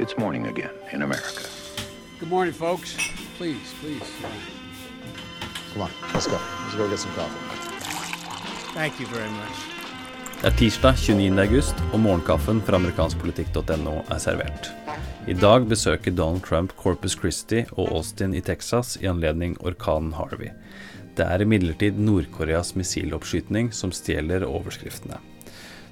It's 0.00 0.16
morning 0.16 0.46
again 0.46 0.70
in 0.92 1.02
America. 1.02 1.44
Good 2.20 2.30
morning, 2.30 2.54
folks. 2.54 2.96
Please, 3.36 3.74
please. 3.80 4.10
Come 5.72 5.82
on, 5.82 5.90
let's 6.14 6.26
go. 6.26 6.38
Let's 6.62 6.74
go 6.74 6.88
get 6.88 6.98
some 6.98 7.12
coffee. 7.12 7.36
Thank 8.72 8.98
you 9.00 9.06
very 9.06 9.28
much. 9.30 9.56
Det 10.40 10.46
er 10.48 10.56
tirsdag 10.56 10.96
29. 10.96 11.38
august, 11.42 11.74
og 11.92 12.00
morgenkaffen 12.00 12.62
fra 12.64 12.80
amerikanskpolitikk.no 12.80 13.98
er 14.08 14.22
servert. 14.24 14.70
I 15.28 15.36
dag 15.36 15.68
besøker 15.68 16.16
Donald 16.16 16.46
Trump 16.48 16.72
Corpus 16.80 17.18
Christi 17.20 17.66
og 17.76 17.92
Austin 17.92 18.32
i 18.34 18.40
Texas 18.40 18.96
i 19.02 19.10
anledning 19.10 19.58
orkanen 19.60 20.14
Harvey. 20.16 20.54
Det 21.12 21.28
er 21.28 21.44
imidlertid 21.44 22.00
Nord-Koreas 22.00 22.72
missiloppskyting 22.72 23.68
som 23.76 23.92
stjeler 23.92 24.48
overskriftene. 24.48 25.20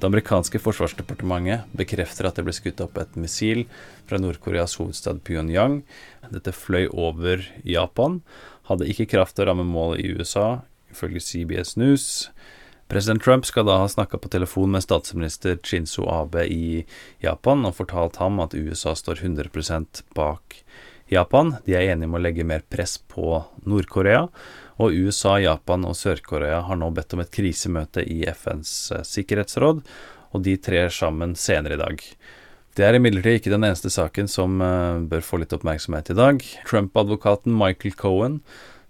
Det 0.00 0.08
amerikanske 0.08 0.56
forsvarsdepartementet 0.64 1.68
bekrefter 1.76 2.24
at 2.24 2.38
det 2.38 2.46
ble 2.46 2.54
skutt 2.56 2.78
opp 2.80 2.94
et 2.96 3.18
missil 3.20 3.66
fra 4.08 4.16
Nord-Koreas 4.16 4.78
hovedstad 4.80 5.20
Pyongyang. 5.28 5.82
Dette 6.32 6.54
fløy 6.56 6.86
over 6.88 7.44
Japan, 7.68 8.22
hadde 8.70 8.88
ikke 8.88 9.10
kraft 9.12 9.36
til 9.36 9.44
å 9.44 9.50
ramme 9.50 9.66
målet 9.68 10.00
i 10.00 10.14
USA, 10.16 10.62
ifølge 10.88 11.20
CBS 11.20 11.74
News. 11.76 12.06
President 12.88 13.20
Trump 13.20 13.44
skal 13.44 13.68
da 13.68 13.76
ha 13.82 13.90
snakka 13.92 14.16
på 14.22 14.32
telefon 14.32 14.72
med 14.72 14.86
statsminister 14.86 15.60
Shinzo 15.60 16.08
Abe 16.08 16.46
i 16.48 16.86
Japan 17.20 17.68
og 17.68 17.76
fortalt 17.76 18.16
ham 18.24 18.40
at 18.40 18.56
USA 18.56 18.96
står 18.96 19.20
100% 19.20 20.00
bak 20.16 20.62
Japan. 21.10 21.54
De 21.66 21.74
er 21.76 21.90
enige 21.90 22.08
om 22.08 22.16
å 22.18 22.22
legge 22.22 22.46
mer 22.46 22.62
press 22.70 22.96
på 23.10 23.40
Nord-Korea. 23.66 24.26
Og 24.80 24.96
USA, 24.96 25.36
Japan 25.42 25.84
og 25.88 25.96
Sør-Korea 25.98 26.62
har 26.64 26.78
nå 26.80 26.88
bedt 26.96 27.16
om 27.16 27.22
et 27.24 27.32
krisemøte 27.34 28.04
i 28.06 28.22
FNs 28.30 28.72
eh, 28.94 29.04
sikkerhetsråd, 29.04 29.82
og 30.30 30.44
de 30.46 30.54
trer 30.62 30.88
sammen 30.94 31.34
senere 31.36 31.76
i 31.76 31.80
dag. 31.82 32.04
Det 32.78 32.86
er 32.86 32.96
imidlertid 32.96 33.40
ikke 33.40 33.52
den 33.52 33.66
eneste 33.66 33.90
saken 33.90 34.30
som 34.30 34.60
uh, 34.62 35.02
bør 35.10 35.24
få 35.26 35.40
litt 35.42 35.52
oppmerksomhet 35.52 36.12
i 36.12 36.16
dag. 36.16 36.44
Trump-advokaten 36.70 37.52
Michael 37.58 37.96
Cohen, 37.98 38.38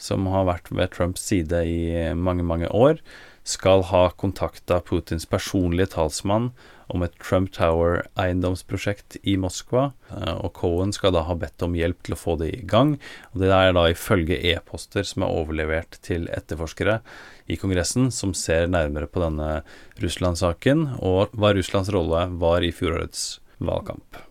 som 0.00 0.24
har 0.32 0.48
vært 0.48 0.72
ved 0.72 0.94
Trumps 0.96 1.28
side 1.28 1.60
i 1.68 2.08
mange, 2.16 2.42
mange 2.42 2.72
år, 2.72 2.98
skal 3.46 3.84
ha 3.92 4.08
kontakta 4.18 4.80
Putins 4.82 5.26
personlige 5.30 5.92
talsmann 5.94 6.50
om 6.90 7.02
et 7.02 7.14
Trump 7.22 7.52
Tower-eiendomsprosjekt 7.54 9.18
i 9.22 9.36
Moskva, 9.38 9.92
eh, 10.10 10.34
og 10.34 10.52
Cohen 10.58 10.92
skal 10.94 11.14
da 11.14 11.22
ha 11.26 11.34
bedt 11.38 11.62
om 11.62 11.74
hjelp 11.78 12.02
til 12.06 12.16
å 12.16 12.18
få 12.18 12.36
det 12.42 12.50
i 12.54 12.66
gang. 12.66 12.96
og 13.32 13.40
Det 13.40 13.50
er 13.50 13.72
da 13.72 13.86
ifølge 13.90 14.38
e-poster 14.52 15.06
som 15.06 15.22
er 15.22 15.34
overlevert 15.34 15.98
til 16.02 16.28
etterforskere 16.34 17.00
i 17.48 17.56
Kongressen, 17.56 18.10
som 18.10 18.34
ser 18.34 18.66
nærmere 18.66 19.06
på 19.06 19.22
denne 19.22 19.62
Russland-saken, 20.02 20.98
og 20.98 21.34
hva 21.34 21.54
Russlands 21.54 21.90
rolle 21.94 22.26
var 22.38 22.62
i 22.62 22.74
fjorårets 22.74 23.40
valgkamp. 23.58 24.22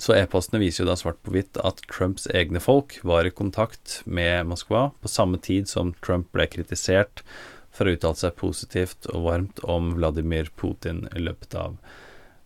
Så 0.00 0.16
e-postene 0.16 0.60
viser 0.62 0.82
jo 0.82 0.88
da 0.88 0.96
svart 0.96 1.20
på 1.22 1.34
hvitt 1.34 1.58
at 1.60 1.84
Trumps 1.92 2.24
egne 2.32 2.60
folk 2.60 2.96
var 3.04 3.28
i 3.28 3.30
kontakt 3.30 4.00
med 4.04 4.48
Moskva 4.48 4.90
på 5.00 5.08
samme 5.08 5.38
tid 5.38 5.68
som 5.68 5.92
Trump 6.00 6.32
ble 6.32 6.48
kritisert 6.48 7.20
for 7.72 7.88
å 7.88 7.96
uttale 7.96 8.20
seg 8.20 8.38
positivt 8.38 9.08
og 9.12 9.26
varmt 9.26 9.60
om 9.64 9.94
Vladimir 9.96 10.50
Putin 10.60 11.06
i 11.16 11.24
løpet 11.24 11.56
av 11.58 11.76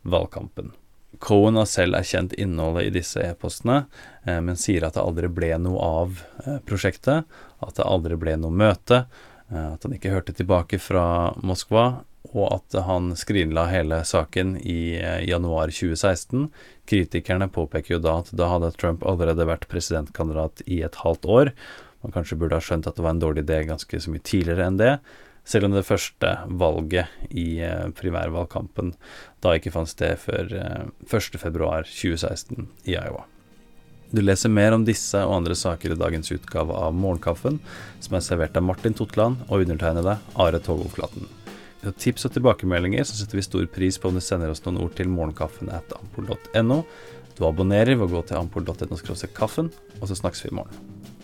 valgkampen. 0.06 0.72
Cohen 1.18 1.56
har 1.56 1.68
selv 1.70 1.96
erkjent 1.96 2.34
innholdet 2.36 2.88
i 2.88 2.96
disse 2.98 3.22
e-postene, 3.24 3.86
eh, 4.26 4.40
men 4.40 4.58
sier 4.60 4.84
at 4.84 4.96
det 4.96 5.04
aldri 5.04 5.30
ble 5.32 5.54
noe 5.62 5.80
av 6.02 6.20
eh, 6.44 6.58
prosjektet, 6.66 7.24
at 7.64 7.78
det 7.78 7.86
aldri 7.86 8.18
ble 8.20 8.36
noe 8.40 8.52
møte, 8.52 9.06
eh, 9.48 9.70
at 9.72 9.86
han 9.86 9.96
ikke 9.96 10.12
hørte 10.12 10.36
tilbake 10.36 10.80
fra 10.82 11.32
Moskva, 11.40 12.04
og 12.34 12.46
at 12.50 12.76
han 12.84 13.12
skrinla 13.16 13.68
hele 13.70 14.00
saken 14.04 14.56
i 14.58 14.98
januar 15.24 15.70
2016. 15.70 16.48
Kritikerne 16.90 17.46
påpeker 17.48 17.94
jo 17.94 18.00
da 18.02 18.16
at 18.18 18.32
da 18.36 18.48
hadde 18.50 18.72
Trump 18.74 19.06
allerede 19.06 19.46
vært 19.46 19.68
presidentkandidat 19.70 20.64
i 20.66 20.80
et 20.84 20.98
halvt 21.04 21.28
år. 21.30 21.52
Man 22.06 22.14
kanskje 22.14 22.38
burde 22.38 22.58
ha 22.58 22.62
skjønt 22.62 22.86
at 22.86 22.94
det 22.94 23.02
var 23.02 23.16
en 23.16 23.22
dårlig 23.22 23.42
idé 23.42 23.64
ganske 23.66 23.98
så 23.98 24.12
mye 24.12 24.22
tidligere 24.22 24.70
enn 24.70 24.78
det 24.78 24.92
selv 25.46 25.68
om 25.68 25.76
det 25.76 25.86
første 25.86 26.32
valget 26.58 27.30
i 27.30 27.60
eh, 27.62 27.86
primærvalgkampen 27.94 28.92
da 29.44 29.54
ikke 29.54 29.72
fant 29.74 29.90
sted 29.90 30.18
før 30.18 30.50
eh, 30.58 30.84
1.2.2016 31.06 32.66
i 32.90 32.96
Iowa. 32.96 33.24
Du 34.10 34.22
leser 34.22 34.50
mer 34.50 34.74
om 34.74 34.84
disse 34.86 35.18
og 35.26 35.34
andre 35.40 35.56
saker 35.58 35.92
i 35.92 35.98
dagens 35.98 36.30
utgave 36.34 36.74
av 36.74 36.94
Morgenkaffen, 36.94 37.58
som 38.02 38.14
er 38.14 38.22
servert 38.22 38.58
av 38.58 38.66
Martin 38.66 38.94
Totland 38.94 39.42
og 39.48 39.64
undertegnede 39.64 40.18
Are 40.38 40.62
Togolflaten. 40.62 41.26
Ved 41.82 41.98
tips 42.02 42.26
og 42.26 42.34
tilbakemeldinger 42.34 43.06
så 43.06 43.18
setter 43.18 43.38
vi 43.38 43.46
stor 43.46 43.66
pris 43.70 43.98
på 43.98 44.10
om 44.10 44.18
du 44.18 44.22
sender 44.24 44.50
oss 44.50 44.64
noen 44.64 44.80
ord 44.82 44.94
til 44.98 45.10
morgenkaffen 45.10 45.70
at 45.74 45.94
ampol.no. 45.98 46.80
Du 47.36 47.44
abonnerer 47.46 47.98
ved 47.98 48.06
å 48.08 48.14
gå 48.14 48.24
til 48.26 48.40
ampol.no 48.40 48.98
kaffen, 49.36 49.70
og 50.00 50.08
så 50.08 50.18
snakkes 50.18 50.46
vi 50.46 50.54
i 50.54 50.58
morgen. 50.62 51.15